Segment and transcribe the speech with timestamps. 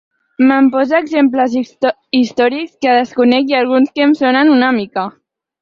[0.51, 1.53] Me'n posa exemples
[2.21, 5.09] històrics que desconec i alguns que em sonen una mica.